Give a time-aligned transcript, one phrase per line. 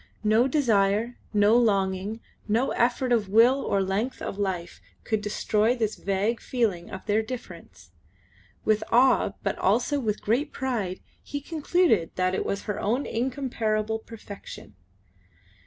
[0.23, 5.95] No desire, no longing, no effort of will or length of life could destroy this
[5.95, 7.91] vague feeling of their difference.
[8.65, 13.99] With awe but also with great pride he concluded that it was her own incomparable
[13.99, 14.73] perfection.